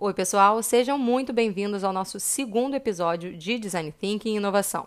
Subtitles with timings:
[0.00, 4.86] Oi, pessoal, sejam muito bem-vindos ao nosso segundo episódio de Design Thinking e Inovação.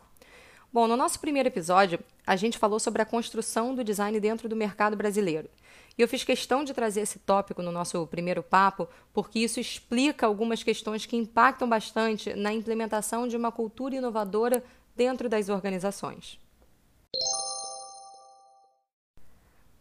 [0.72, 4.56] Bom, no nosso primeiro episódio, a gente falou sobre a construção do design dentro do
[4.56, 5.50] mercado brasileiro.
[5.98, 10.26] E eu fiz questão de trazer esse tópico no nosso primeiro papo, porque isso explica
[10.26, 14.64] algumas questões que impactam bastante na implementação de uma cultura inovadora
[14.96, 16.40] dentro das organizações.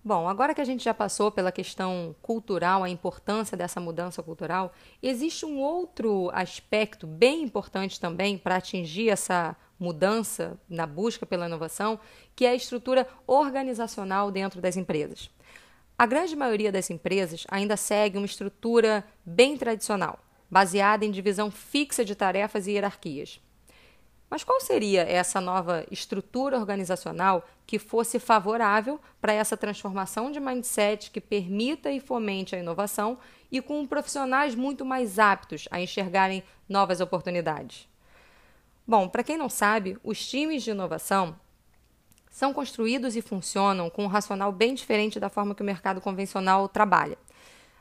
[0.02, 4.72] Bom, agora que a gente já passou pela questão cultural, a importância dessa mudança cultural,
[5.02, 12.00] existe um outro aspecto bem importante também para atingir essa mudança na busca pela inovação,
[12.34, 15.30] que é a estrutura organizacional dentro das empresas.
[15.98, 20.18] A grande maioria das empresas ainda segue uma estrutura bem tradicional,
[20.50, 23.38] baseada em divisão fixa de tarefas e hierarquias.
[24.30, 31.10] Mas qual seria essa nova estrutura organizacional que fosse favorável para essa transformação de mindset
[31.10, 33.18] que permita e fomente a inovação
[33.50, 37.88] e com profissionais muito mais aptos a enxergarem novas oportunidades?
[38.86, 41.36] Bom, para quem não sabe, os times de inovação
[42.30, 46.68] são construídos e funcionam com um racional bem diferente da forma que o mercado convencional
[46.68, 47.18] trabalha.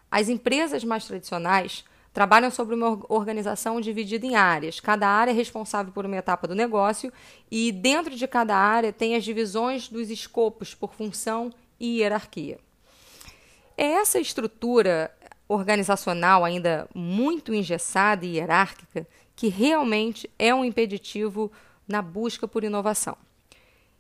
[0.10, 4.80] As empresas mais tradicionais trabalham sobre uma organização dividida em áreas.
[4.80, 7.12] Cada área é responsável por uma etapa do negócio
[7.52, 12.60] e dentro de cada área tem as divisões dos escopos por função e hierarquia.
[13.78, 15.12] É essa estrutura
[15.48, 21.52] organizacional ainda muito engessada e hierárquica que realmente é um impeditivo
[21.88, 23.18] na busca por inovação.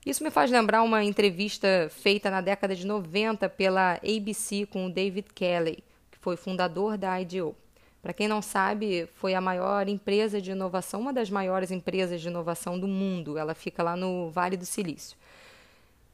[0.05, 4.91] Isso me faz lembrar uma entrevista feita na década de 90 pela ABC com o
[4.91, 7.55] David Kelly, que foi fundador da IDEO.
[8.01, 12.27] Para quem não sabe, foi a maior empresa de inovação, uma das maiores empresas de
[12.27, 13.37] inovação do mundo.
[13.37, 15.17] Ela fica lá no Vale do Silício.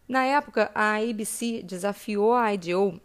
[0.08, 3.00] Na época, a ABC desafiou a IDEO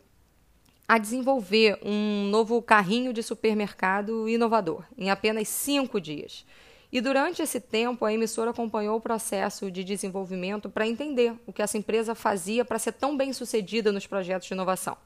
[0.89, 6.45] a desenvolver um novo carrinho de supermercado inovador em apenas cinco dias.
[6.93, 11.63] E durante esse tempo, a emissora acompanhou o processo de desenvolvimento para entender o que
[11.63, 14.97] essa empresa fazia para ser tão bem sucedida nos projetos de inovação.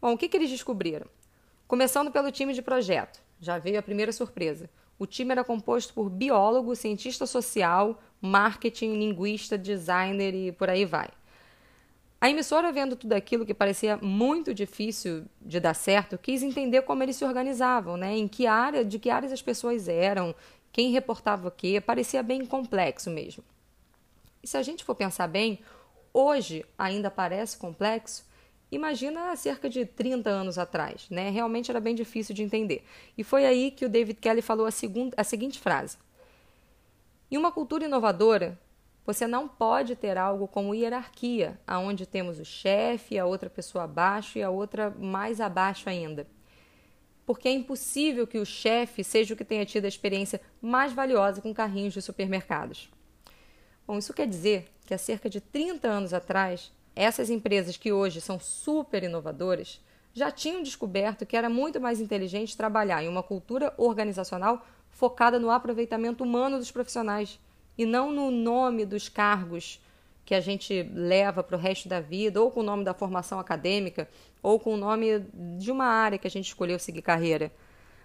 [0.00, 1.06] Bom, o que, que eles descobriram?
[1.72, 4.68] Começando pelo time de projeto, já veio a primeira surpresa.
[4.98, 11.08] O time era composto por biólogo, cientista social, marketing, linguista, designer e por aí vai.
[12.20, 17.02] A emissora, vendo tudo aquilo que parecia muito difícil de dar certo, quis entender como
[17.02, 18.18] eles se organizavam, né?
[18.18, 20.34] em que área, de que áreas as pessoas eram,
[20.70, 23.42] quem reportava o quê, parecia bem complexo mesmo.
[24.42, 25.60] E se a gente for pensar bem,
[26.12, 28.30] hoje ainda parece complexo,
[28.72, 31.28] Imagina cerca de 30 anos atrás, né?
[31.28, 32.82] Realmente era bem difícil de entender.
[33.18, 35.98] E foi aí que o David Kelly falou a, segunda, a seguinte frase:
[37.30, 38.58] Em uma cultura inovadora,
[39.04, 44.38] você não pode ter algo como hierarquia, aonde temos o chefe, a outra pessoa abaixo
[44.38, 46.26] e a outra mais abaixo ainda.
[47.26, 51.42] Porque é impossível que o chefe seja o que tenha tido a experiência mais valiosa
[51.42, 52.90] com carrinhos de supermercados.
[53.86, 58.20] Bom, isso quer dizer que há cerca de 30 anos atrás, essas empresas que hoje
[58.20, 59.80] são super inovadoras
[60.14, 65.50] já tinham descoberto que era muito mais inteligente trabalhar em uma cultura organizacional focada no
[65.50, 67.40] aproveitamento humano dos profissionais
[67.76, 69.80] e não no nome dos cargos
[70.24, 73.40] que a gente leva para o resto da vida, ou com o nome da formação
[73.40, 74.08] acadêmica,
[74.42, 75.26] ou com o nome
[75.58, 77.50] de uma área que a gente escolheu seguir carreira.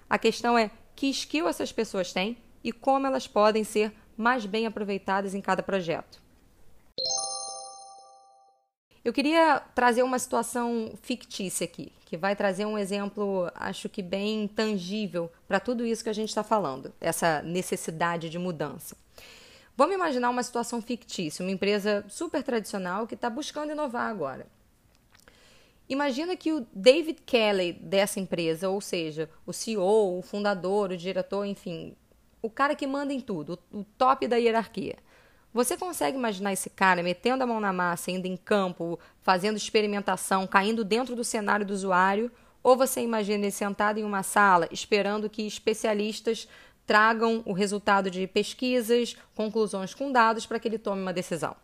[0.10, 4.66] A questão é que skill essas pessoas têm e como elas podem ser mais bem
[4.66, 6.27] aproveitadas em cada projeto.
[9.08, 14.50] Eu queria trazer uma situação fictícia aqui, que vai trazer um exemplo, acho que bem
[14.50, 18.98] tangível para tudo isso que a gente está falando, essa necessidade de mudança.
[19.78, 24.46] Vamos imaginar uma situação fictícia, uma empresa super tradicional que está buscando inovar agora.
[25.88, 31.46] Imagina que o David Kelly dessa empresa, ou seja, o CEO, o fundador, o diretor,
[31.46, 31.96] enfim,
[32.42, 34.98] o cara que manda em tudo, o top da hierarquia,
[35.54, 40.46] você consegue imaginar esse cara metendo a mão na massa, indo em campo, fazendo experimentação,
[40.46, 42.32] caindo dentro do cenário do usuário?
[42.62, 46.48] Ou você imagina ele sentado em uma sala, esperando que especialistas
[46.86, 51.56] tragam o resultado de pesquisas, conclusões com dados para que ele tome uma decisão?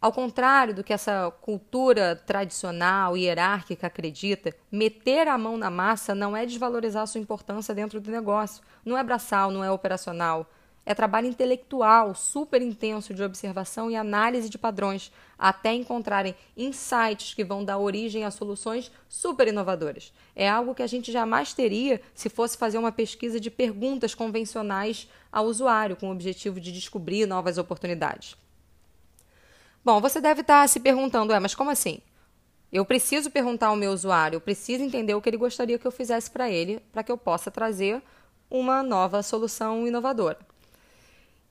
[0.00, 6.14] Ao contrário do que essa cultura tradicional e hierárquica acredita, meter a mão na massa
[6.14, 8.62] não é desvalorizar sua importância dentro do negócio.
[8.84, 10.46] Não é braçal, não é operacional.
[10.86, 17.42] É trabalho intelectual super intenso de observação e análise de padrões, até encontrarem insights que
[17.42, 20.12] vão dar origem a soluções super inovadoras.
[20.36, 25.08] É algo que a gente jamais teria se fosse fazer uma pesquisa de perguntas convencionais
[25.32, 28.36] ao usuário, com o objetivo de descobrir novas oportunidades.
[29.84, 32.00] Bom, você deve estar se perguntando, é, mas como assim?
[32.72, 35.92] Eu preciso perguntar ao meu usuário, eu preciso entender o que ele gostaria que eu
[35.92, 38.00] fizesse para ele, para que eu possa trazer
[38.48, 40.38] uma nova solução inovadora.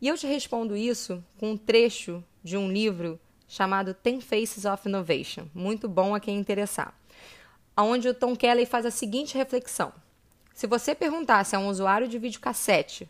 [0.02, 4.88] E eu te respondo isso com um trecho de um livro chamado Ten Faces of
[4.88, 6.94] Innovation, muito bom a quem interessar,
[7.78, 9.94] onde o Tom Kelly faz a seguinte reflexão.
[10.54, 13.10] Se você perguntasse a um usuário de videocassete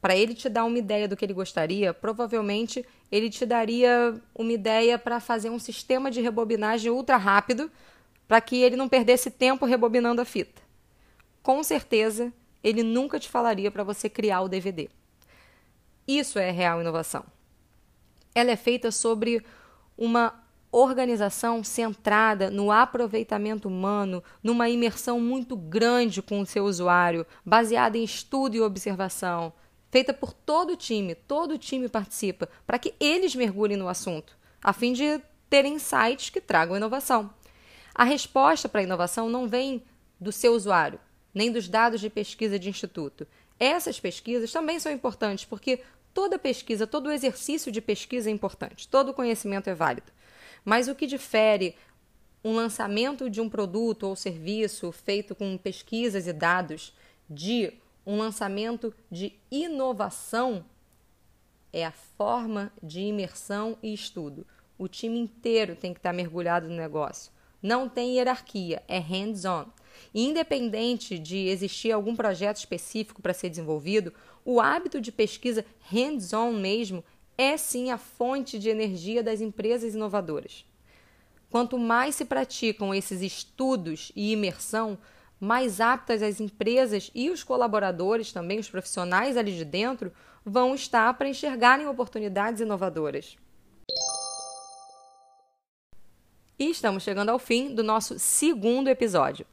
[0.00, 4.52] para ele te dar uma ideia do que ele gostaria, provavelmente ele te daria uma
[4.52, 7.70] ideia para fazer um sistema de rebobinagem ultra rápido
[8.28, 10.62] para que ele não perdesse tempo rebobinando a fita.
[11.42, 12.32] Com certeza,
[12.62, 14.88] ele nunca te falaria para você criar o DVD.
[16.06, 17.24] Isso é real inovação.
[18.34, 19.44] Ela é feita sobre
[19.96, 27.98] uma organização centrada no aproveitamento humano, numa imersão muito grande com o seu usuário, baseada
[27.98, 29.52] em estudo e observação,
[29.90, 34.34] feita por todo o time, todo o time participa, para que eles mergulhem no assunto,
[34.62, 35.20] a fim de
[35.50, 37.30] terem insights que tragam inovação.
[37.94, 39.82] A resposta para a inovação não vem
[40.18, 40.98] do seu usuário,
[41.34, 43.26] nem dos dados de pesquisa de instituto.
[43.58, 45.80] Essas pesquisas também são importantes, porque
[46.12, 50.12] toda pesquisa, todo exercício de pesquisa é importante, todo conhecimento é válido.
[50.64, 51.74] Mas o que difere
[52.44, 56.92] um lançamento de um produto ou serviço feito com pesquisas e dados
[57.28, 57.72] de
[58.04, 60.64] um lançamento de inovação
[61.72, 64.46] é a forma de imersão e estudo.
[64.76, 67.32] O time inteiro tem que estar mergulhado no negócio.
[67.62, 69.66] Não tem hierarquia, é hands-on.
[70.14, 74.12] Independente de existir algum projeto específico para ser desenvolvido,
[74.44, 77.04] o hábito de pesquisa hands-on mesmo
[77.36, 80.64] é sim a fonte de energia das empresas inovadoras.
[81.50, 84.98] Quanto mais se praticam esses estudos e imersão,
[85.38, 90.12] mais aptas as empresas e os colaboradores, também os profissionais ali de dentro,
[90.44, 93.36] vão estar para enxergarem oportunidades inovadoras.
[96.58, 99.44] E estamos chegando ao fim do nosso segundo episódio.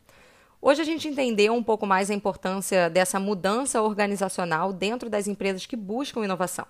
[0.62, 5.66] Hoje a gente entendeu um pouco mais a importância dessa mudança organizacional dentro das empresas
[5.66, 6.66] que buscam inovação.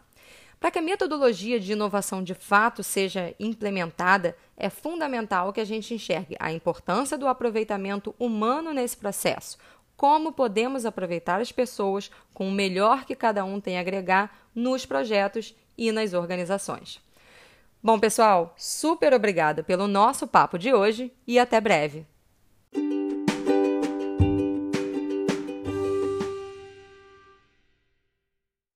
[0.59, 5.94] Para que a metodologia de inovação de fato seja implementada, é fundamental que a gente
[5.95, 9.57] enxergue a importância do aproveitamento humano nesse processo.
[9.97, 14.85] Como podemos aproveitar as pessoas com o melhor que cada um tem a agregar nos
[14.85, 17.01] projetos e nas organizações.
[17.81, 22.06] Bom, pessoal, super obrigada pelo nosso papo de hoje e até breve.